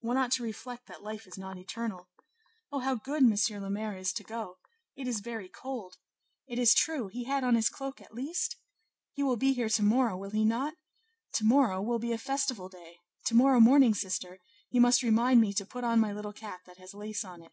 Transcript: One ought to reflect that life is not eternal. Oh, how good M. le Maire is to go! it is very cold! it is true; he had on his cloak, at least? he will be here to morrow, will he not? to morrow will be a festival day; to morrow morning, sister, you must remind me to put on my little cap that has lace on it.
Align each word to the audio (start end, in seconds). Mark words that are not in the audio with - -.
One 0.00 0.16
ought 0.16 0.32
to 0.32 0.42
reflect 0.42 0.86
that 0.86 1.02
life 1.02 1.26
is 1.26 1.36
not 1.36 1.58
eternal. 1.58 2.08
Oh, 2.72 2.78
how 2.78 2.94
good 2.94 3.22
M. 3.22 3.34
le 3.62 3.68
Maire 3.68 3.94
is 3.98 4.10
to 4.14 4.24
go! 4.24 4.56
it 4.96 5.06
is 5.06 5.20
very 5.20 5.50
cold! 5.50 5.98
it 6.46 6.58
is 6.58 6.72
true; 6.72 7.08
he 7.08 7.24
had 7.24 7.44
on 7.44 7.56
his 7.56 7.68
cloak, 7.68 8.00
at 8.00 8.14
least? 8.14 8.56
he 9.12 9.22
will 9.22 9.36
be 9.36 9.52
here 9.52 9.68
to 9.68 9.82
morrow, 9.82 10.16
will 10.16 10.30
he 10.30 10.46
not? 10.46 10.72
to 11.34 11.44
morrow 11.44 11.82
will 11.82 11.98
be 11.98 12.12
a 12.12 12.16
festival 12.16 12.70
day; 12.70 13.00
to 13.26 13.34
morrow 13.34 13.60
morning, 13.60 13.92
sister, 13.92 14.38
you 14.70 14.80
must 14.80 15.02
remind 15.02 15.42
me 15.42 15.52
to 15.52 15.66
put 15.66 15.84
on 15.84 16.00
my 16.00 16.10
little 16.14 16.32
cap 16.32 16.60
that 16.64 16.78
has 16.78 16.94
lace 16.94 17.22
on 17.22 17.42
it. 17.42 17.52